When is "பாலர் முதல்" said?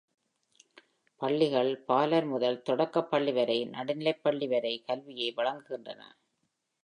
1.85-2.61